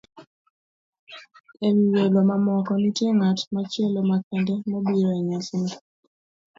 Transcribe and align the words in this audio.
E 1.67 1.67
wi 1.75 1.85
welo 1.93 2.19
mamoko, 2.29 2.71
nitie 2.81 3.09
ng'at 3.17 3.39
machielo 3.53 3.99
makende 4.09 4.53
mobiro 4.71 5.09
e 5.19 5.19
nyasino. 5.27 5.71